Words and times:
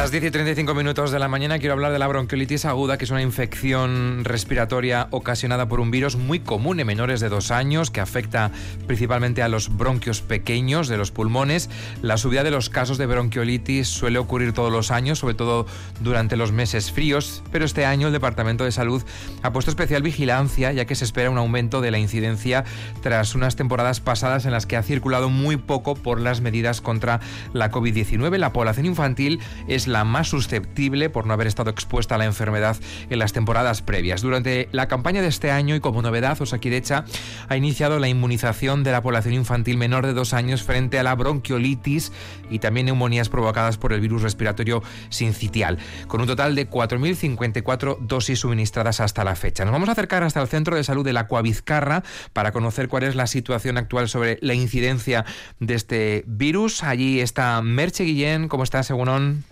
las 0.00 0.10
10 0.10 0.24
y 0.24 0.30
35 0.30 0.72
minutos 0.72 1.10
de 1.10 1.18
la 1.18 1.28
mañana 1.28 1.58
quiero 1.58 1.74
hablar 1.74 1.92
de 1.92 1.98
la 1.98 2.06
bronquiolitis 2.06 2.64
aguda, 2.64 2.96
que 2.96 3.04
es 3.04 3.10
una 3.10 3.20
infección 3.20 4.24
respiratoria 4.24 5.08
ocasionada 5.10 5.68
por 5.68 5.78
un 5.78 5.90
virus 5.90 6.16
muy 6.16 6.40
común 6.40 6.80
en 6.80 6.86
menores 6.86 7.20
de 7.20 7.28
dos 7.28 7.50
años, 7.50 7.90
que 7.90 8.00
afecta 8.00 8.50
principalmente 8.86 9.42
a 9.42 9.48
los 9.48 9.76
bronquios 9.76 10.22
pequeños 10.22 10.88
de 10.88 10.96
los 10.96 11.10
pulmones. 11.10 11.68
La 12.00 12.16
subida 12.16 12.42
de 12.42 12.50
los 12.50 12.70
casos 12.70 12.96
de 12.96 13.04
bronquiolitis 13.04 13.88
suele 13.88 14.18
ocurrir 14.18 14.54
todos 14.54 14.72
los 14.72 14.90
años, 14.90 15.18
sobre 15.18 15.34
todo 15.34 15.66
durante 16.00 16.38
los 16.38 16.50
meses 16.50 16.90
fríos, 16.90 17.42
pero 17.52 17.66
este 17.66 17.84
año 17.84 18.06
el 18.06 18.14
Departamento 18.14 18.64
de 18.64 18.72
Salud 18.72 19.02
ha 19.42 19.52
puesto 19.52 19.70
especial 19.70 20.02
vigilancia, 20.02 20.72
ya 20.72 20.86
que 20.86 20.94
se 20.94 21.04
espera 21.04 21.28
un 21.28 21.36
aumento 21.36 21.82
de 21.82 21.90
la 21.90 21.98
incidencia 21.98 22.64
tras 23.02 23.34
unas 23.34 23.54
temporadas 23.54 24.00
pasadas 24.00 24.46
en 24.46 24.52
las 24.52 24.64
que 24.64 24.78
ha 24.78 24.82
circulado 24.82 25.28
muy 25.28 25.58
poco 25.58 25.94
por 25.94 26.22
las 26.22 26.40
medidas 26.40 26.80
contra 26.80 27.20
la 27.52 27.70
COVID-19. 27.70 28.38
La 28.38 28.54
población 28.54 28.86
infantil 28.86 29.40
es 29.68 29.89
la 29.90 30.04
más 30.04 30.28
susceptible 30.28 31.10
por 31.10 31.26
no 31.26 31.34
haber 31.34 31.46
estado 31.46 31.70
expuesta 31.70 32.14
a 32.14 32.18
la 32.18 32.24
enfermedad 32.24 32.76
en 33.08 33.18
las 33.18 33.32
temporadas 33.32 33.82
previas. 33.82 34.22
Durante 34.22 34.68
la 34.72 34.88
campaña 34.88 35.22
de 35.22 35.28
este 35.28 35.50
año 35.50 35.74
y 35.74 35.80
como 35.80 36.02
novedad, 36.02 36.40
Osakidecha 36.40 37.04
ha 37.48 37.56
iniciado 37.56 37.98
la 37.98 38.08
inmunización 38.08 38.82
de 38.82 38.92
la 38.92 39.02
población 39.02 39.34
infantil 39.34 39.76
menor 39.76 40.06
de 40.06 40.12
dos 40.12 40.32
años 40.32 40.62
frente 40.62 40.98
a 40.98 41.02
la 41.02 41.14
bronquiolitis 41.14 42.12
y 42.50 42.58
también 42.58 42.86
neumonías 42.86 43.28
provocadas 43.28 43.78
por 43.78 43.92
el 43.92 44.00
virus 44.00 44.22
respiratorio 44.22 44.82
sincitial, 45.08 45.78
con 46.08 46.20
un 46.20 46.26
total 46.26 46.54
de 46.54 46.68
4.054 46.68 47.98
dosis 48.00 48.40
suministradas 48.40 49.00
hasta 49.00 49.24
la 49.24 49.36
fecha. 49.36 49.64
Nos 49.64 49.72
vamos 49.72 49.88
a 49.88 49.92
acercar 49.92 50.22
hasta 50.22 50.40
el 50.40 50.48
Centro 50.48 50.76
de 50.76 50.84
Salud 50.84 51.04
de 51.04 51.12
la 51.12 51.26
Coavizcarra 51.26 52.02
para 52.32 52.52
conocer 52.52 52.88
cuál 52.88 53.04
es 53.04 53.14
la 53.14 53.26
situación 53.26 53.78
actual 53.78 54.08
sobre 54.08 54.38
la 54.40 54.54
incidencia 54.54 55.24
de 55.58 55.74
este 55.74 56.24
virus. 56.26 56.82
Allí 56.82 57.20
está 57.20 57.60
Merche 57.62 58.04
Guillén. 58.04 58.48
¿Cómo 58.48 58.64
está, 58.64 58.82
Segunón? 58.82 59.44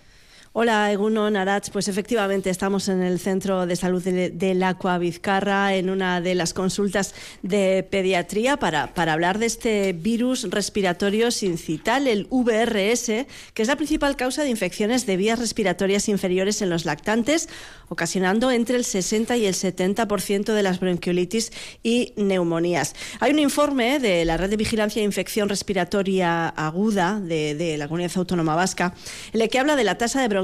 Hola, 0.51 0.91
Eguno 0.91 1.29
Narach. 1.29 1.69
Pues 1.69 1.87
efectivamente 1.89 2.49
estamos 2.49 2.89
en 2.89 3.03
el 3.03 3.19
Centro 3.19 3.67
de 3.67 3.75
Salud 3.75 4.03
de, 4.03 4.53
la 4.55 4.75
Vizcarra 4.99 5.75
en 5.75 5.91
una 5.91 6.21
de 6.21 6.33
las 6.33 6.55
consultas 6.55 7.13
de 7.43 7.87
pediatría 7.87 8.57
para, 8.57 8.95
para 8.95 9.13
hablar 9.13 9.37
de 9.37 9.45
este 9.45 9.93
virus 9.93 10.49
respiratorio 10.49 11.29
sincital, 11.29 12.07
el 12.07 12.25
VRS, 12.31 13.27
que 13.53 13.61
es 13.61 13.67
la 13.67 13.75
principal 13.75 14.15
causa 14.15 14.41
de 14.41 14.49
infecciones 14.49 15.05
de 15.05 15.17
vías 15.17 15.37
respiratorias 15.37 16.09
inferiores 16.09 16.63
en 16.63 16.71
los 16.71 16.83
lactantes, 16.83 17.47
ocasionando 17.87 18.49
entre 18.49 18.77
el 18.77 18.85
60 18.85 19.37
y 19.37 19.45
el 19.45 19.53
70% 19.53 20.51
de 20.51 20.63
las 20.63 20.79
bronquiolitis 20.79 21.51
y 21.83 22.13
neumonías. 22.17 22.95
Hay 23.19 23.33
un 23.33 23.39
informe 23.39 23.99
de 23.99 24.25
la 24.25 24.35
Red 24.35 24.49
de 24.49 24.57
Vigilancia 24.57 24.99
e 24.99 25.05
Infección 25.05 25.47
Respiratoria 25.47 26.49
Aguda 26.49 27.19
de, 27.19 27.53
de 27.53 27.77
la 27.77 27.87
Comunidad 27.87 28.13
Autónoma 28.15 28.55
Vasca, 28.55 28.95
en 29.31 29.41
el 29.41 29.49
que 29.49 29.59
habla 29.59 29.75
de 29.75 29.83
la 29.83 29.99
tasa 29.99 30.19
de 30.19 30.27
bronquiolitis. 30.27 30.38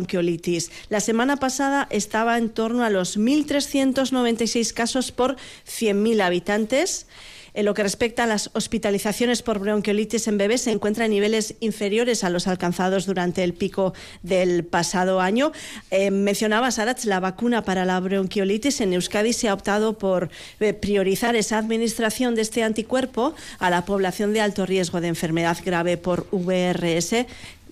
La 0.89 0.99
semana 0.99 1.37
pasada 1.37 1.87
estaba 1.89 2.37
en 2.37 2.49
torno 2.49 2.83
a 2.83 2.89
los 2.89 3.17
1.396 3.17 4.73
casos 4.73 5.11
por 5.11 5.35
100.000 5.65 6.21
habitantes. 6.21 7.07
En 7.55 7.63
lo 7.63 7.73
que 7.73 7.83
respecta 7.83 8.25
a 8.25 8.27
las 8.27 8.49
hospitalizaciones 8.51 9.41
por 9.41 9.59
bronquiolitis 9.59 10.27
en 10.27 10.37
bebés, 10.37 10.61
se 10.61 10.71
encuentra 10.71 11.05
en 11.05 11.11
niveles 11.11 11.55
inferiores 11.61 12.25
a 12.25 12.29
los 12.29 12.47
alcanzados 12.47 13.05
durante 13.05 13.45
el 13.45 13.53
pico 13.53 13.93
del 14.23 14.65
pasado 14.65 15.21
año. 15.21 15.53
Eh, 15.89 16.11
mencionaba 16.11 16.69
Sarach 16.71 17.05
la 17.05 17.21
vacuna 17.21 17.63
para 17.63 17.85
la 17.85 17.97
bronquiolitis. 18.01 18.81
En 18.81 18.91
Euskadi 18.91 19.31
se 19.31 19.47
ha 19.47 19.53
optado 19.53 19.97
por 19.97 20.29
eh, 20.59 20.73
priorizar 20.73 21.37
esa 21.37 21.57
administración 21.57 22.35
de 22.35 22.41
este 22.41 22.61
anticuerpo 22.61 23.33
a 23.59 23.69
la 23.69 23.85
población 23.85 24.33
de 24.33 24.41
alto 24.41 24.65
riesgo 24.65 24.99
de 24.99 25.07
enfermedad 25.07 25.57
grave 25.63 25.95
por 25.95 26.27
VRS 26.31 27.25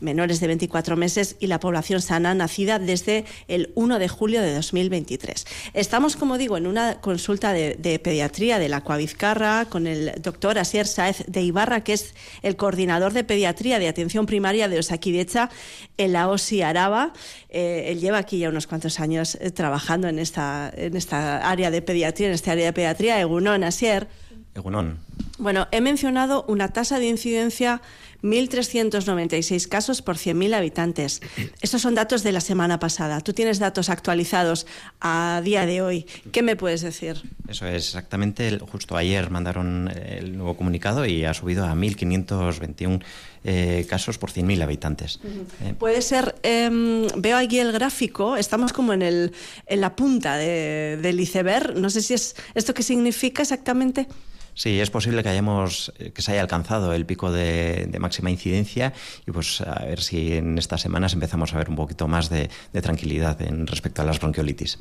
menores 0.04 0.40
de 0.40 0.48
24 0.48 0.96
meses 0.96 1.36
y 1.40 1.48
la 1.48 1.60
población 1.60 2.02
sana 2.02 2.36
nacida 2.36 2.78
desde 2.78 3.26
el 3.48 3.72
1 3.76 4.00
de 4.00 4.08
julio 4.08 4.42
de 4.42 4.54
2023. 4.54 5.46
Estamos, 5.74 6.16
como 6.16 6.38
digo, 6.38 6.58
en 6.58 6.68
una 6.68 7.02
consulta 7.02 7.54
de, 7.54 8.00
pediatría 8.04 8.60
de 8.60 8.70
la 8.70 8.82
Coavizcarra 8.82 9.66
con 9.66 9.88
el 9.88 10.12
doctor 10.22 10.60
Asier 10.60 10.86
Saez 10.86 11.24
de 11.28 11.42
Ibarra, 11.42 11.84
que 11.84 11.94
es 11.94 12.14
el 12.42 12.56
coordinador 12.56 13.14
de 13.14 13.24
pediatría 13.24 13.80
de 13.80 13.88
atención 13.88 14.26
primaria 14.26 14.68
de 14.68 14.80
Osakidecha 14.80 15.50
en 15.98 16.14
la 16.14 16.28
OSI 16.30 16.62
Araba. 16.62 17.14
Eh, 17.50 17.86
él 17.88 18.00
lleva 18.00 18.18
aquí 18.18 18.40
ya 18.40 18.50
unos 18.50 18.68
cuantos 18.68 19.00
años 19.00 19.36
eh, 19.36 19.52
trabajando 19.52 20.08
en 20.08 20.20
esta, 20.20 20.72
en 20.76 20.96
esta 20.96 21.50
área 21.50 21.72
de 21.72 21.82
pediatría, 21.82 22.28
en 22.28 22.34
este 22.34 22.52
área 22.52 22.66
de 22.66 22.74
pediatría. 22.74 23.20
Egunon, 23.22 23.64
Asier. 23.64 24.08
Egunon. 24.56 25.00
Bueno, 25.40 25.68
he 25.72 25.82
mencionado 25.82 26.46
una 26.48 26.70
tasa 26.70 27.00
de 27.00 27.08
incidencia 27.08 27.82
1.396 28.22 29.68
casos 29.68 30.02
por 30.02 30.16
100.000 30.16 30.54
habitantes. 30.54 31.22
Estos 31.62 31.82
son 31.82 31.96
datos 31.96 32.24
de 32.24 32.32
la 32.32 32.40
semana 32.40 32.80
pasada. 32.80 33.20
Tú 33.22 33.34
tienes 33.34 33.60
datos 33.60 33.90
actualizados 33.90 34.66
a 35.02 35.42
día 35.44 35.66
de 35.66 35.82
hoy. 35.82 36.06
¿Qué 36.32 36.42
me 36.42 36.56
puedes 36.56 36.82
decir? 36.82 37.22
Eso 37.48 37.68
es 37.68 37.88
exactamente. 37.88 38.60
Justo 38.60 38.96
ayer 38.96 39.30
mandaron 39.30 39.92
el 39.94 40.38
nuevo 40.38 40.56
comunicado 40.56 41.06
y 41.06 41.26
ha 41.26 41.34
subido 41.34 41.66
a 41.66 41.74
1.521 41.74 43.04
eh, 43.44 43.86
casos 43.90 44.18
por 44.18 44.32
100.000 44.32 44.64
habitantes. 44.64 45.20
Eh, 45.62 45.74
Puede 45.78 46.02
ser, 46.02 46.36
em, 46.44 47.08
veo 47.18 47.38
aquí 47.38 47.60
el 47.60 47.74
gráfico, 47.74 48.38
estamos 48.38 48.72
como 48.72 48.94
en, 48.94 49.02
el, 49.02 49.34
en 49.66 49.82
la 49.82 49.96
punta 49.96 50.38
del 50.38 51.20
iceberg. 51.20 51.76
No 51.76 51.90
sé 51.90 52.02
si 52.02 52.14
es 52.14 52.36
esto 52.54 52.74
qué 52.74 52.84
significa 52.84 53.42
exactamente. 53.42 54.08
Sí, 54.56 54.80
es 54.80 54.90
posible 54.90 55.24
que 55.24 55.30
hayamos 55.30 55.92
eh, 55.98 56.12
que 56.12 56.22
se 56.22 56.34
haya 56.34 56.42
alcanzado 56.42 56.94
el 56.94 57.06
pico 57.06 57.32
de, 57.32 57.90
máxima 58.00 58.30
incidencia 58.30 58.94
y 59.26 59.32
pues 59.32 59.62
a 59.62 59.86
ver 59.86 60.02
si 60.02 60.34
en 60.34 60.58
estas 60.58 60.82
semanas 60.82 61.14
empezamos 61.14 61.54
a 61.54 61.58
ver 61.58 61.70
un 61.70 61.76
poquito 61.76 62.08
más 62.08 62.30
de, 62.30 62.50
tranquilidad 62.82 63.42
en 63.42 63.66
respecto 63.66 64.02
a 64.02 64.06
las 64.06 64.20
bronquiolitis. 64.20 64.78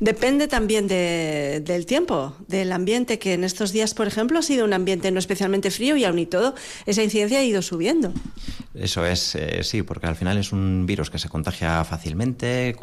Depende 0.00 0.48
también 0.48 0.86
del 0.86 1.86
tiempo, 1.86 2.36
del 2.46 2.72
ambiente, 2.72 3.18
que 3.18 3.34
en 3.34 3.44
estos 3.44 3.72
días, 3.72 3.94
por 3.94 4.06
ejemplo, 4.06 4.38
ha 4.38 4.42
sido 4.42 4.64
un 4.64 4.72
ambiente 4.72 5.10
no 5.10 5.18
especialmente 5.18 5.70
frío 5.70 5.96
y 5.96 6.04
aún 6.04 6.18
y 6.18 6.26
todo 6.26 6.54
esa 6.84 7.02
incidencia 7.02 7.38
ha 7.38 7.44
ido 7.44 7.62
subiendo. 7.62 8.12
Eso 8.74 9.06
es, 9.06 9.34
eh, 9.34 9.64
sí, 9.64 9.82
porque 9.82 10.06
al 10.06 10.16
final 10.16 10.36
es 10.36 10.52
un 10.52 10.84
virus 10.86 11.10
que 11.10 11.18
se 11.18 11.28
contagia 11.28 11.82
fácilmente, 11.84 12.76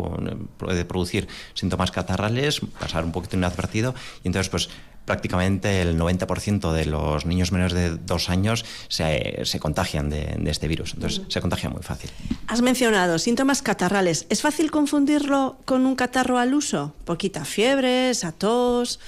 puede 0.58 0.86
producir 0.86 1.28
síntomas 1.54 1.92
catarrales, 1.92 2.62
pasar 2.80 3.06
un 3.06 3.12
poquito 3.12 3.38
inadvertido 3.38 3.94
y 4.24 4.28
entonces 4.28 4.50
pues 4.50 4.70
prácticamente 5.06 5.82
el 5.82 5.98
90% 6.00 6.72
de 6.72 6.86
los 6.86 7.26
niños 7.26 7.52
menores 7.52 7.74
de 7.74 7.98
dos 7.98 8.30
años 8.30 8.66
se, 8.88 9.42
se 9.46 9.60
contagian 9.60 10.10
de, 10.10 10.38
este 10.46 10.68
virus. 10.68 10.94
Entonces, 10.94 11.22
se 11.28 11.42
contagia 11.42 11.70
muy 11.70 11.84
fácil. 11.84 12.10
Has 12.48 12.62
mencionado 12.62 13.20
síntomas 13.20 13.62
catarrales. 13.62 14.26
¿Es 14.30 14.42
fácil 14.42 14.72
confundirlo 14.72 15.58
con 15.66 15.86
un 15.86 15.96
catarro 15.96 16.38
al 16.38 16.54
uso? 16.54 16.94
Poquita 17.06 17.46
fiebre, 17.46 18.10
esa 18.10 18.32
tos. 18.32 19.00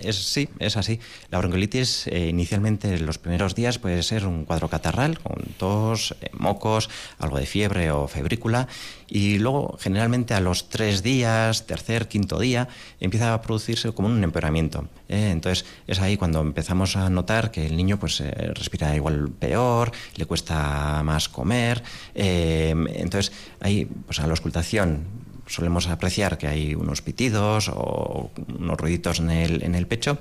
Es, 0.00 0.16
sí, 0.16 0.48
es 0.58 0.76
así. 0.76 1.00
La 1.30 1.38
bronquiolitis 1.38 2.06
eh, 2.08 2.28
inicialmente 2.28 2.94
en 2.94 3.06
los 3.06 3.18
primeros 3.18 3.54
días 3.54 3.78
puede 3.78 4.02
ser 4.02 4.26
un 4.26 4.44
cuadro 4.44 4.68
catarral 4.68 5.18
con 5.18 5.36
tos, 5.58 6.14
eh, 6.20 6.30
mocos, 6.32 6.90
algo 7.18 7.38
de 7.38 7.46
fiebre 7.46 7.90
o 7.90 8.08
febrícula 8.08 8.68
y 9.08 9.38
luego 9.38 9.76
generalmente 9.80 10.34
a 10.34 10.40
los 10.40 10.68
tres 10.68 11.02
días, 11.02 11.66
tercer, 11.66 12.08
quinto 12.08 12.38
día 12.38 12.68
empieza 13.00 13.32
a 13.32 13.40
producirse 13.42 13.92
como 13.92 14.08
un 14.08 14.22
empeoramiento. 14.22 14.88
¿eh? 15.08 15.30
entonces 15.30 15.64
es 15.86 16.00
ahí 16.00 16.16
cuando 16.16 16.40
empezamos 16.40 16.96
a 16.96 17.08
notar 17.08 17.50
que 17.50 17.66
el 17.66 17.76
niño 17.76 17.98
pues 17.98 18.22
respira 18.54 18.94
igual 18.96 19.30
peor, 19.30 19.92
le 20.16 20.26
cuesta 20.26 21.02
más 21.04 21.28
comer. 21.28 21.82
entonces 22.14 23.32
ahí 23.60 23.86
pues 24.06 24.18
a 24.20 24.26
la 24.26 24.32
auscultación 24.32 25.25
solemos 25.46 25.86
apreciar 25.88 26.38
que 26.38 26.46
hay 26.46 26.74
unos 26.74 27.02
pitidos 27.02 27.70
o 27.72 28.30
unos 28.58 28.78
ruiditos 28.78 29.20
en 29.20 29.30
el, 29.30 29.62
en 29.62 29.74
el 29.74 29.86
pecho 29.86 30.18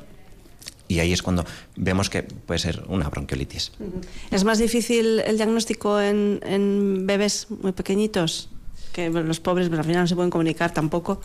y 0.88 1.00
ahí 1.00 1.14
es 1.14 1.22
cuando 1.22 1.46
vemos 1.76 2.10
que 2.10 2.24
puede 2.24 2.60
ser 2.60 2.84
una 2.88 3.10
bronquiolitis. 3.10 3.72
¿Es 4.32 4.44
más 4.44 4.60
difícil 4.60 5.20
el 5.20 5.38
diagnóstico 5.38 6.00
en, 6.00 6.40
en 6.44 7.08
bebés 7.08 7.48
muy 7.50 7.72
pequeñitos? 7.72 8.50
Que 8.94 9.10
los 9.10 9.40
pobres 9.40 9.72
al 9.72 9.84
final 9.84 10.02
no 10.02 10.08
se 10.08 10.16
pueden 10.16 10.30
comunicar 10.30 10.72
tampoco. 10.74 11.22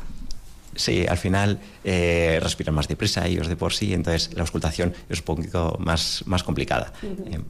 Sí, 0.74 1.04
al 1.06 1.18
final 1.18 1.58
eh, 1.84 2.38
respiran 2.40 2.74
más 2.74 2.88
deprisa 2.88 3.26
ellos 3.26 3.48
de 3.48 3.56
por 3.56 3.72
sí, 3.72 3.92
entonces 3.92 4.30
la 4.34 4.42
auscultación 4.42 4.94
es 5.08 5.18
un 5.18 5.24
poquito 5.24 5.76
más, 5.80 6.22
más 6.26 6.42
complicada. 6.42 6.92
Eh, 7.02 7.40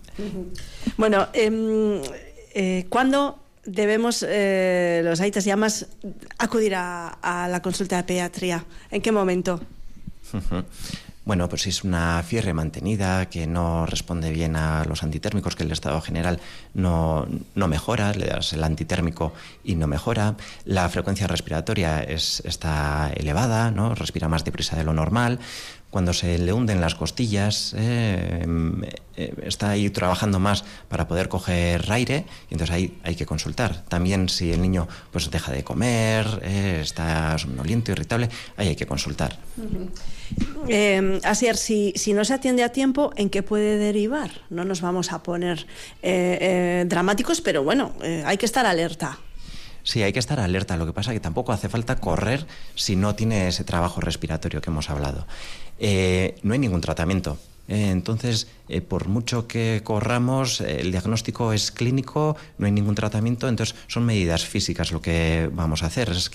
bueno, 0.97 1.29
em, 1.35 2.01
eh, 2.55 2.87
¿cuándo 2.89 3.40
debemos, 3.65 4.25
eh, 4.27 5.03
los 5.05 5.21
aitas 5.21 5.45
llamas, 5.45 5.87
acudir 6.39 6.75
a, 6.75 7.49
la 7.51 7.63
consulta 7.63 7.97
de 7.97 8.05
pediatría? 8.05 8.65
¿En 8.91 9.03
qué 9.03 9.13
momento? 9.13 9.61
Bueno, 11.23 11.49
pues 11.49 11.67
es 11.69 11.85
una 11.85 12.25
fiebre 12.25 12.55
mantenida 12.55 13.29
que 13.29 13.47
no 13.47 13.87
responde 13.87 14.33
bien 14.33 14.57
a 14.57 14.85
los 14.85 15.05
antitérmicos, 15.05 15.55
que 15.55 15.63
el 15.63 15.71
estado 15.71 16.01
general 16.01 16.41
no, 16.75 17.29
no 17.55 17.69
mejora, 17.69 18.13
le 18.15 18.27
das 18.27 18.55
el 18.55 18.65
antitérmico 18.65 19.33
y 19.63 19.77
no 19.77 19.87
mejora, 19.87 20.35
la 20.65 20.89
frecuencia 20.89 21.29
respiratoria 21.29 22.03
es, 22.03 22.43
está 22.47 23.13
elevada, 23.15 23.71
¿no? 23.71 23.95
respira 23.95 24.29
más 24.29 24.45
deprisa 24.45 24.77
de 24.77 24.83
lo 24.83 24.93
normal, 24.93 25.39
cuando 25.91 26.13
se 26.13 26.39
le 26.39 26.53
hunden 26.53 26.81
las 26.81 26.95
costillas, 26.95 27.75
eh, 27.77 28.45
eh, 29.17 29.35
está 29.43 29.71
ahí 29.71 29.91
trabajando 29.91 30.39
más 30.39 30.65
para 30.89 31.09
poder 31.09 31.29
coger 31.29 31.85
aire, 31.91 32.25
y 32.49 32.55
entonces 32.55 32.75
ahí 32.75 32.99
hay 33.03 33.17
que 33.17 33.27
consultar. 33.27 33.85
También 33.89 34.29
si 34.29 34.53
el 34.53 34.63
niño 34.63 34.87
pues 35.11 35.31
deja 35.31 35.53
de 35.53 35.65
comer, 35.65 36.27
eh, 36.43 36.79
está 36.83 37.37
somnoliento, 37.39 37.91
irritable, 37.91 38.29
ahí 38.57 38.69
hay 38.69 38.77
que 38.77 38.87
consultar. 38.87 39.39
es, 40.69 41.61
si, 41.61 41.93
si, 41.97 42.13
no 42.13 42.25
se 42.25 42.35
atiende 42.35 42.63
a 42.63 42.71
tiempo, 42.71 43.13
¿en 43.17 43.29
qué 43.29 43.43
puede 43.43 43.77
derivar? 43.77 44.31
No 44.49 44.65
nos 44.65 44.81
vamos 44.81 45.13
a 45.13 45.23
poner 45.25 45.67
dramáticos, 46.87 47.41
pero 47.41 47.65
bueno, 47.65 47.93
hay 48.25 48.37
que 48.37 48.47
estar 48.47 48.65
alerta. 48.65 49.19
Sí, 49.83 50.03
hay 50.03 50.13
que 50.13 50.19
estar 50.19 50.41
alerta. 50.41 50.77
Lo 50.77 50.87
que 50.87 50.93
pasa 50.93 51.13
es 51.13 51.17
que 51.17 51.21
tampoco 51.21 51.53
hace 51.53 51.69
falta 51.69 51.97
correr 51.97 52.47
si 52.75 52.97
no 52.97 53.15
tiene 53.15 53.49
ese 53.49 53.65
trabajo 53.65 54.01
respiratorio 54.01 54.61
que 54.61 54.71
hemos 54.71 54.91
hablado. 54.91 55.27
Eh, 55.79 56.37
no 56.43 56.53
hay 56.53 56.59
ningún 56.59 56.81
tratamiento. 56.81 57.39
Eh, 57.69 57.91
entonces, 57.91 58.49
eh, 58.69 58.81
por 58.81 59.07
mucho 59.07 59.47
que 59.47 59.81
corramos, 59.85 60.61
el 60.61 60.91
diagnóstico 60.91 61.53
es 61.53 61.71
clínico, 61.71 62.37
no 62.59 62.67
hay 62.67 62.73
ningún 62.73 62.97
tratamiento, 62.97 63.49
entonces 63.49 63.77
son 63.87 64.05
medidas 64.05 64.45
físicas 64.45 64.91
lo 64.91 65.01
que 65.01 65.49
vamos 65.53 65.85
a 65.85 65.87
hacer, 65.87 66.11
es 66.11 66.31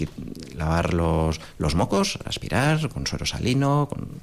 lavar 0.56 0.94
los, 0.94 1.42
los 1.58 1.76
mocos, 1.76 2.20
aspirar 2.24 2.88
con 2.88 3.06
suero 3.06 3.26
salino, 3.26 3.90
con, 3.90 4.22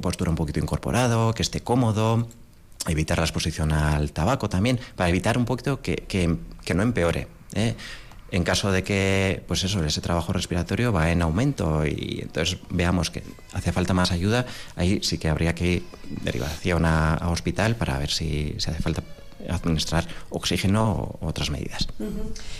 postura 0.00 0.30
un 0.30 0.36
poquito 0.36 0.58
incorporado, 0.58 1.32
que 1.34 1.42
esté 1.42 1.60
cómodo, 1.60 2.26
evitar 2.88 3.18
la 3.18 3.24
exposición 3.24 3.70
al 3.70 4.10
tabaco 4.10 4.48
también, 4.48 4.80
para 4.96 5.08
evitar 5.08 5.38
un 5.38 5.44
poquito 5.44 5.80
que, 5.80 6.02
que 6.04 6.74
no 6.74 6.82
empeore. 6.82 7.28
¿Eh? 7.54 7.74
En 8.30 8.42
caso 8.42 8.72
de 8.72 8.82
que, 8.82 9.42
pues 9.46 9.62
eso, 9.62 9.84
ese 9.84 10.00
trabajo 10.00 10.32
respiratorio 10.32 10.92
va 10.92 11.12
en 11.12 11.22
aumento 11.22 11.86
y 11.86 12.20
entonces 12.22 12.58
veamos 12.68 13.10
que 13.10 13.22
hace 13.52 13.70
falta 13.70 13.94
más 13.94 14.10
ayuda, 14.10 14.44
ahí 14.74 15.00
sí 15.02 15.18
que 15.18 15.28
habría 15.28 15.54
que 15.54 15.66
ir 15.66 15.82
derivación 16.22 16.84
a, 16.84 17.16
hospital 17.30 17.76
para 17.76 17.96
ver 17.98 18.10
si, 18.10 18.54
si 18.58 18.70
hace 18.70 18.82
falta 18.82 19.02
administrar 19.48 20.06
oxígeno 20.30 21.18
o 21.20 21.26
otras 21.26 21.50
medidas. 21.50 21.88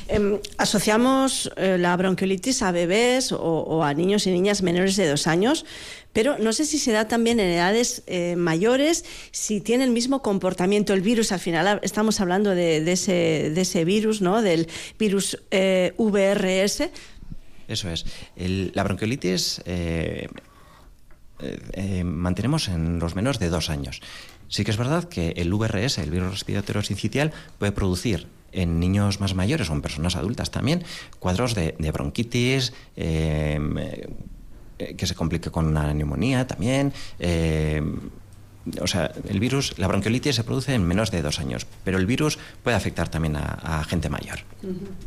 Em, 0.09 0.39
asociamos 0.59 1.51
eh, 1.57 1.79
la 1.79 1.97
bronquiolitis 1.97 2.63
a 2.63 2.73
bebés 2.73 3.33
o, 3.33 3.83
a 3.83 3.95
niños 3.95 4.27
y 4.27 4.31
niñas 4.31 4.63
menores 4.63 4.97
de 4.97 5.09
dos 5.09 5.27
años, 5.27 5.65
pero 6.13 6.39
no 6.39 6.53
sé 6.53 6.65
si 6.65 6.79
se 6.79 6.93
da 6.93 7.09
también 7.09 7.41
en 7.41 7.51
edades 7.51 8.03
eh, 8.07 8.37
mayores, 8.37 9.05
si 9.31 9.61
tiene 9.61 9.85
el 9.85 9.91
mismo 9.91 10.23
comportamiento 10.23 10.93
el 10.93 11.01
virus. 11.01 11.33
Al 11.33 11.41
final 11.41 11.81
estamos 11.83 12.21
hablando 12.21 12.51
de, 12.51 12.79
ese, 12.91 13.51
de 13.55 13.61
ese, 13.61 13.85
virus, 13.85 14.21
¿no? 14.21 14.43
del 14.43 14.69
virus 14.99 15.39
eh, 15.51 15.93
VRS. 15.99 16.91
Eso 17.67 17.89
es. 17.89 18.05
la 18.37 18.83
bronquiolitis 18.85 19.63
mantenemos 22.05 22.69
en 22.69 22.99
los 22.99 23.15
menores 23.15 23.39
de 23.39 23.49
dos 23.49 23.71
años. 23.71 24.01
Sí 24.49 24.65
que 24.65 24.71
es 24.71 24.77
verdad 24.77 25.05
que 25.05 25.31
el 25.37 25.53
VRS, 25.53 25.99
el 25.99 26.11
virus 26.11 26.31
respiratorio 26.31 26.83
sincitial, 26.83 27.33
puede 27.59 27.73
producir 27.73 28.29
en 28.53 28.79
niños 28.79 29.21
más 29.21 29.35
mayores 29.35 29.69
o 29.69 29.73
en 29.73 29.83
personas 29.83 30.17
adultas 30.17 30.51
también 30.51 30.85
cuadros 31.19 31.55
de, 31.55 31.75
bronquitis, 31.93 32.73
eh, 32.97 33.59
eh, 34.79 34.95
que 34.97 35.07
se 35.07 35.15
complique 35.15 35.51
con 35.51 35.67
una 35.67 35.93
neumonía 35.93 36.47
también. 36.47 36.93
Eh, 37.19 37.83
o 38.81 38.87
sea, 38.87 39.13
el 39.29 39.41
virus, 39.41 39.79
la 39.79 39.89
bronquiolitis 39.89 40.37
se 40.37 40.45
produce 40.45 40.75
en 40.75 40.85
menos 40.85 41.11
de 41.11 41.21
dos 41.21 41.39
años, 41.39 41.67
pero 41.85 41.99
el 41.99 42.07
virus 42.07 42.39
puede 42.63 42.77
afectar 42.77 43.09
también 43.09 43.37
a, 43.37 43.85
gente 43.85 44.09
mayor. 44.09 44.39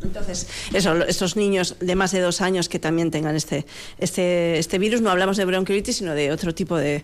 Entonces, 0.02 0.46
eso, 0.72 0.94
estos 1.04 1.36
niños 1.36 1.76
de 1.80 1.96
más 1.96 2.12
de 2.12 2.20
dos 2.20 2.40
años 2.40 2.68
que 2.68 2.78
también 2.78 3.10
tengan 3.10 3.34
este, 3.34 3.66
este, 3.98 4.58
este 4.58 4.78
virus, 4.78 5.00
no 5.00 5.10
hablamos 5.10 5.36
de 5.36 5.44
bronquiolitis, 5.44 5.96
sino 5.96 6.14
de 6.14 6.30
otro 6.30 6.54
tipo 6.54 6.76
de, 6.76 7.02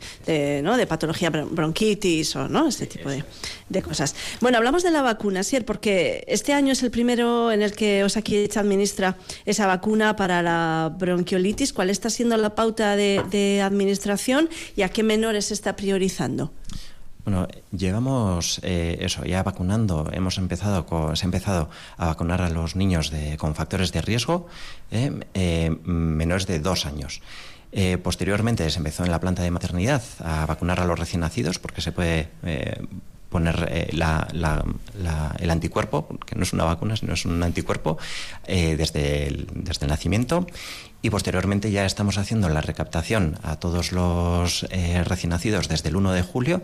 ¿no? 0.62 0.76
de 0.76 0.86
patología 0.86 1.30
bronquitis 1.30 2.36
o 2.36 2.48
¿no? 2.48 2.68
este 2.68 2.86
tipo 2.86 3.10
de, 3.10 3.24
de, 3.68 3.82
cosas. 3.82 4.14
Bueno, 4.40 4.58
hablamos 4.58 4.84
de 4.84 4.90
la 4.92 5.02
vacuna, 5.02 5.42
Sier, 5.42 5.64
porque 5.64 6.24
este 6.28 6.52
año 6.52 6.72
es 6.72 6.82
el 6.82 6.90
primero 6.90 7.50
en 7.50 7.62
el 7.62 7.72
que 7.72 8.04
Osakich 8.04 8.56
administra 8.56 9.16
esa 9.44 9.66
vacuna 9.66 10.14
para 10.14 10.42
la 10.42 10.94
bronquiolitis. 10.96 11.72
¿Cuál 11.72 11.90
está 11.90 12.10
siendo 12.10 12.36
la 12.36 12.54
pauta 12.54 12.94
de, 12.94 13.22
de 13.30 13.60
administración 13.60 14.48
y 14.76 14.82
a 14.82 14.88
qué 14.88 15.02
menores 15.02 15.46
se 15.46 15.54
está 15.54 15.74
priorizando? 15.74 16.43
Bueno, 17.24 17.48
llevamos 17.72 18.60
eh, 18.62 18.98
eso, 19.00 19.24
ya 19.24 19.42
vacunando, 19.42 20.10
hemos 20.12 20.36
empezado, 20.36 21.16
se 21.16 21.24
ha 21.24 21.26
empezado 21.26 21.70
a 21.96 22.06
vacunar 22.06 22.42
a 22.42 22.50
los 22.50 22.76
niños 22.76 23.12
con 23.38 23.54
factores 23.54 23.92
de 23.92 24.02
riesgo 24.02 24.46
eh, 24.90 25.20
eh, 25.32 25.74
menores 25.84 26.46
de 26.46 26.58
dos 26.58 26.84
años. 26.84 27.22
posteriormente 28.02 28.68
se 28.70 28.78
empezó 28.78 29.04
en 29.04 29.10
la 29.10 29.20
planta 29.20 29.42
de 29.42 29.50
maternidad 29.50 30.02
a 30.20 30.44
vacunar 30.46 30.80
a 30.80 30.84
los 30.84 30.98
recién 30.98 31.20
nacidos 31.20 31.58
porque 31.58 31.80
se 31.80 31.92
puede 31.92 32.28
poner 33.34 33.90
el 33.90 35.50
anticuerpo, 35.50 36.06
que 36.24 36.36
no 36.36 36.44
es 36.44 36.52
una 36.52 36.62
vacuna, 36.64 36.96
sino 36.96 37.14
es 37.14 37.24
un 37.24 37.42
anticuerpo, 37.42 37.98
desde, 38.46 39.46
desde 39.54 39.84
el 39.84 39.88
nacimiento 39.88 40.46
y 41.04 41.10
posteriormente 41.10 41.70
ya 41.70 41.84
estamos 41.84 42.16
haciendo 42.16 42.48
la 42.48 42.62
recaptación 42.62 43.36
a 43.42 43.56
todos 43.56 43.92
los 43.92 44.66
eh, 44.70 45.04
recién 45.04 45.30
nacidos 45.30 45.68
desde 45.68 45.90
el 45.90 45.96
1 45.96 46.12
de 46.12 46.22
julio 46.22 46.62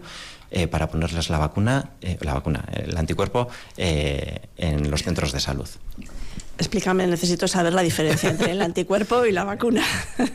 eh, 0.51 0.67
para 0.67 0.89
ponerles 0.89 1.29
la 1.29 1.37
vacuna, 1.37 1.91
eh, 2.01 2.17
la 2.23 2.33
vacuna, 2.33 2.65
el 2.73 2.97
anticuerpo 2.97 3.49
en 3.77 4.91
los 4.91 5.03
centros 5.03 5.33
de 5.33 5.41
salud. 5.41 5.69
Explícame, 6.61 7.07
necesito 7.07 7.49
saber 7.49 7.73
la 7.73 7.81
diferencia 7.81 8.29
entre 8.29 8.53
el 8.53 8.61
anticuerpo 8.61 9.25
y 9.25 9.33
la 9.33 9.45
vacuna. 9.45 9.83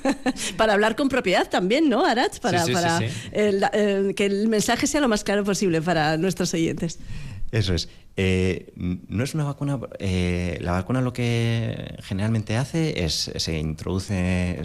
para 0.57 0.73
hablar 0.73 0.95
con 0.95 1.07
propiedad 1.07 1.47
también, 1.47 1.87
¿no, 1.87 2.03
Arach? 2.03 2.39
Para, 2.39 2.65
para 2.65 2.99
que 3.31 4.25
el 4.25 4.47
mensaje 4.47 4.87
sea 4.87 5.01
lo 5.01 5.07
más 5.07 5.23
claro 5.23 5.43
posible 5.43 5.83
para 5.83 6.17
nuestros 6.17 6.51
oyentes. 6.55 6.97
Eso 7.51 7.73
es. 7.73 7.89
Eh, 8.17 8.71
no 8.75 9.23
es 9.23 9.33
una 9.33 9.43
vacuna. 9.43 9.77
Eh, 9.99 10.57
la 10.61 10.71
vacuna 10.71 11.01
lo 11.01 11.11
que 11.11 11.97
generalmente 12.01 12.55
hace 12.55 13.03
es 13.03 13.31
se 13.35 13.59
introduce, 13.59 14.61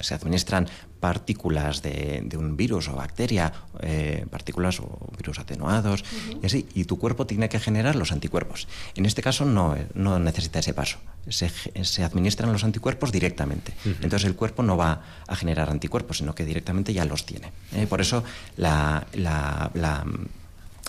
se, 0.00 0.14
administran 0.14 0.66
partículas 0.98 1.82
de, 1.82 2.28
un 2.36 2.56
virus 2.56 2.88
o 2.88 2.96
bacteria, 2.96 3.52
eh, 3.80 4.26
partículas 4.28 4.80
o 4.80 4.98
virus 5.16 5.38
atenuados 5.38 6.04
y 6.42 6.46
así, 6.46 6.66
y 6.74 6.84
tu 6.84 6.98
cuerpo 6.98 7.26
tiene 7.26 7.48
que 7.48 7.60
generar 7.60 7.94
los 7.94 8.10
anticuerpos. 8.10 8.66
En 8.96 9.06
este 9.06 9.22
caso 9.22 9.44
no, 9.44 9.76
no 9.94 10.18
necesita 10.18 10.58
ese 10.58 10.74
paso. 10.74 10.98
Se, 11.28 11.48
se 11.84 12.02
administran 12.02 12.52
los 12.52 12.64
anticuerpos 12.64 13.12
directamente. 13.12 13.72
Entonces 13.84 14.24
el 14.24 14.34
cuerpo 14.34 14.64
no 14.64 14.76
va 14.76 15.02
a 15.28 15.36
generar 15.36 15.70
anticuerpos, 15.70 16.18
sino 16.18 16.34
que 16.34 16.44
directamente 16.44 16.92
ya 16.92 17.04
los 17.04 17.24
tiene. 17.24 17.52
por 17.88 18.00
eso 18.00 18.24
la, 18.56 19.06
la 19.12 19.70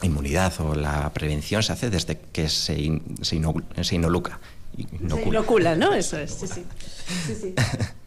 inmunidad 0.03 0.53
o 0.61 0.75
la 0.75 1.11
prevención 1.13 1.63
se 1.63 1.73
hace 1.73 1.89
desde 1.89 2.17
que 2.17 2.49
se, 2.49 3.01
se, 3.21 3.35
inocula. 3.35 3.65
Se 3.81 3.95
inocula, 3.95 5.75
¿no? 5.75 5.93
Eso 5.93 6.17
es, 6.17 6.31
sí, 6.31 6.47
sí. 6.47 6.65
sí, 7.27 7.35
sí. 7.35 7.55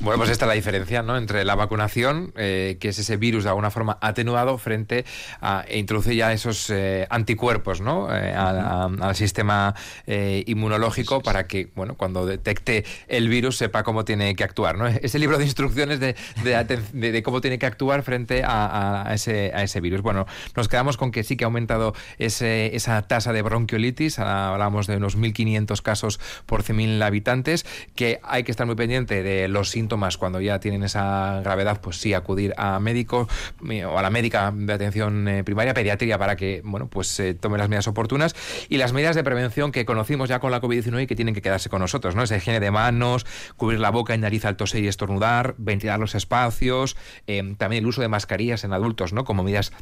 Bueno, 0.00 0.18
pues 0.18 0.30
esta 0.30 0.44
es 0.44 0.48
la 0.48 0.54
diferencia 0.54 1.02
¿no? 1.02 1.16
entre 1.16 1.44
la 1.44 1.54
vacunación, 1.54 2.32
eh, 2.36 2.76
que 2.80 2.88
es 2.88 2.98
ese 2.98 3.16
virus 3.16 3.44
de 3.44 3.50
alguna 3.50 3.70
forma 3.70 3.98
atenuado, 4.00 4.58
frente 4.58 5.04
a 5.40 5.64
e 5.66 5.78
introduce 5.78 6.14
ya 6.14 6.32
esos 6.32 6.70
eh, 6.70 7.06
anticuerpos 7.10 7.80
¿no? 7.80 8.08
Eh, 8.14 8.34
al 8.34 9.16
sistema 9.16 9.74
inmunológico 10.06 11.20
para 11.20 11.46
que, 11.46 11.70
bueno, 11.74 11.94
cuando 11.96 12.26
detecte 12.26 12.84
el 13.08 13.28
virus 13.28 13.56
sepa 13.56 13.82
cómo 13.82 14.04
tiene 14.04 14.34
que 14.36 14.44
actuar. 14.44 14.76
¿no? 14.76 14.86
Ese 14.86 15.18
libro 15.18 15.38
de 15.38 15.44
instrucciones 15.44 16.00
de, 16.00 16.14
de, 16.42 17.22
cómo 17.22 17.40
tiene 17.40 17.58
que 17.58 17.66
actuar 17.66 18.02
frente 18.02 18.42
a, 18.44 19.10
ese, 19.12 19.52
a 19.54 19.62
ese 19.62 19.80
virus. 19.80 20.02
Bueno, 20.02 20.26
nos 20.56 20.68
quedamos 20.68 20.96
con 20.96 21.10
que 21.10 21.24
sí 21.24 21.36
que 21.36 21.44
ha 21.44 21.46
aumentado 21.46 21.94
ese, 22.18 22.74
esa 22.76 23.02
tasa 23.02 23.32
de 23.32 23.42
bronquiolitis, 23.42 24.18
hablamos 24.18 24.86
de 24.86 24.96
unos 24.96 25.16
1.500 25.16 25.82
casos 25.82 26.20
por 26.46 26.62
100.000 26.62 27.02
habitantes, 27.02 27.66
que 27.94 28.20
hay 28.22 28.44
que 28.44 28.50
estar 28.50 28.66
muy 28.66 28.76
pendiente 28.76 29.22
de 29.22 29.48
los 29.48 29.76
síntomas 29.78 30.18
cuando 30.18 30.40
ya 30.40 30.58
tienen 30.58 30.82
esa 30.82 31.40
gravedad, 31.44 31.80
pues 31.80 32.00
sí 32.00 32.12
acudir 32.12 32.52
a 32.56 32.80
médico 32.80 33.28
eh, 33.70 33.84
o 33.84 33.96
a 33.96 34.02
la 34.02 34.10
médica 34.10 34.52
de 34.52 34.72
atención 34.72 35.28
eh, 35.28 35.44
primaria, 35.44 35.72
pediatría, 35.72 36.18
para 36.18 36.34
que 36.34 36.62
bueno 36.64 36.88
pues 36.88 37.06
se 37.06 37.34
tome 37.34 37.58
las 37.58 37.68
medidas 37.68 37.86
oportunas 37.86 38.34
y 38.68 38.78
las 38.78 38.92
medidas 38.92 39.14
de 39.14 39.22
prevención 39.22 39.70
que 39.70 39.84
conocimos 39.84 40.28
ya 40.28 40.40
con 40.40 40.50
la 40.50 40.60
COVID-19 40.60 41.02
y 41.02 41.06
que 41.06 41.14
tienen 41.14 41.32
que 41.32 41.42
quedarse 41.42 41.68
con 41.68 41.80
nosotros, 41.80 42.16
¿no? 42.16 42.24
Esa 42.24 42.36
higiene 42.36 42.58
de 42.58 42.72
manos, 42.72 43.24
cubrir 43.56 43.78
la 43.78 43.90
boca 43.90 44.16
y 44.16 44.18
nariz 44.18 44.44
al 44.44 44.56
toser 44.56 44.82
y 44.82 44.88
estornudar, 44.88 45.54
ventilar 45.58 46.00
los 46.00 46.16
espacios, 46.16 46.96
eh, 47.28 47.54
también 47.56 47.84
el 47.84 47.88
uso 47.88 48.00
de 48.00 48.08
mascarillas 48.08 48.64
en 48.64 48.72
adultos, 48.72 49.12
¿no? 49.12 49.24
Como 49.24 49.44
medidas 49.44 49.72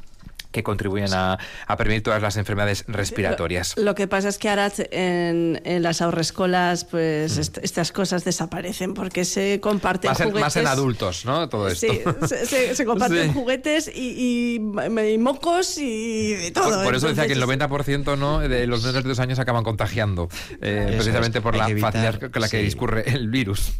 que 0.51 0.63
contribuyen 0.63 1.13
a, 1.13 1.39
a, 1.67 1.77
prevenir 1.77 2.03
todas 2.03 2.23
las 2.23 2.37
enfermedades 2.37 2.85
respiratorias. 2.89 3.75
Lo, 3.77 3.95
que 3.95 4.09
pasa 4.09 4.29
es 4.29 4.39
que 4.39 4.49
ahora 4.49 4.73
en, 4.91 5.61
en 5.65 5.83
las 5.83 6.03
ahorrescolas 6.03 6.85
pues 6.85 7.37
mm. 7.39 7.61
estas 7.63 7.93
cosas 7.93 8.25
desaparecen 8.25 8.95
porque 8.95 9.25
se 9.25 9.61
comparten 9.61 10.11
más 10.11 10.21
en, 10.21 10.27
juguetes. 10.27 10.45
Más 10.45 10.57
en 10.57 10.67
adultos, 10.67 11.25
¿no? 11.25 11.49
Todo 11.49 11.69
esto. 11.69 11.87
Sí, 12.27 12.75
se, 12.75 12.85
comparten 12.85 13.33
juguetes 13.33 13.91
y, 13.93 14.57
y, 14.57 15.19
mocos 15.19 15.77
y 15.79 16.51
todo. 16.53 16.83
Por, 16.83 16.95
eso 16.95 17.09
decía 17.09 17.27
que 17.27 17.33
el 17.33 17.43
90% 17.43 18.19
¿no? 18.19 18.41
de 18.41 18.67
los 18.67 18.81
menores 18.81 19.05
de 19.05 19.09
dos 19.09 19.21
años 19.21 19.39
acaban 19.39 19.65
contagiando, 19.65 20.29
eh, 20.61 20.87
precisamente 20.93 21.41
por 21.41 21.57
la 21.57 21.65
facilidad 21.65 22.31
con 22.31 22.43
la 22.43 22.49
que 22.49 22.59
discurre 22.59 23.05
el 23.11 23.29
virus. 23.29 23.73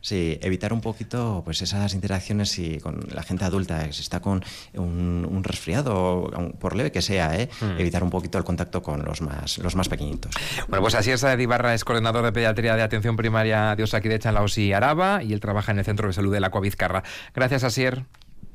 Sí, 0.00 0.38
evitar 0.42 0.72
un 0.72 0.80
poquito 0.80 1.42
pues 1.44 1.62
esas 1.62 1.94
interacciones 1.94 2.50
si 2.50 2.78
con 2.78 3.00
la 3.12 3.22
gente 3.22 3.44
adulta, 3.44 3.92
si 3.92 4.02
está 4.02 4.20
con 4.20 4.44
un, 4.74 5.42
resfriado, 5.42 6.30
por 6.58 6.76
leve 6.76 6.92
que 6.92 7.02
sea, 7.02 7.38
¿eh? 7.38 7.48
mm. 7.60 7.80
evitar 7.80 8.02
un 8.02 8.10
poquito 8.10 8.38
el 8.38 8.44
contacto 8.44 8.82
con 8.82 9.04
los 9.04 9.20
más, 9.20 9.58
los 9.58 9.74
más 9.74 9.88
pequeñitos. 9.88 10.32
Bueno, 10.68 10.82
pues 10.82 10.94
así 10.94 11.10
es, 11.10 11.24
Ibarra 11.38 11.74
es 11.74 11.84
coordinador 11.84 12.24
de 12.24 12.32
pediatría 12.32 12.76
de 12.76 12.82
atención 12.82 13.16
primaria 13.16 13.74
de 13.76 13.82
Osakidecha 13.82 14.30
en 14.30 14.34
la 14.36 14.42
OSI 14.42 14.72
Araba 14.72 15.22
y 15.22 15.32
él 15.32 15.40
trabaja 15.40 15.72
en 15.72 15.78
el 15.78 15.84
Centro 15.84 16.08
de 16.08 16.12
Salud 16.12 16.32
de 16.32 16.40
la 16.40 16.50
Coavizcarra. 16.50 17.02
Gracias, 17.34 17.64
Asier. 17.64 18.04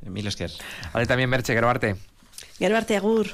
Miles 0.01 0.35
que 0.35 0.47
Vale, 0.93 1.05
también 1.05 1.29
Merche, 1.29 1.53
grabarte. 1.53 1.95
Grabarte, 2.59 2.95
Agur. 2.95 3.27